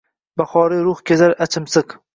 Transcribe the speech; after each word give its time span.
Bahoriy 0.41 0.81
ruh 0.89 1.05
kezar 1.11 1.39
achimsiq. 1.49 2.01